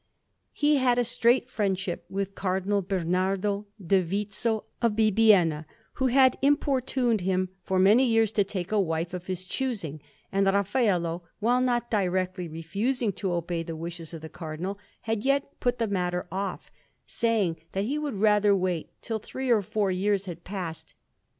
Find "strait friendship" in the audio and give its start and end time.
1.03-2.05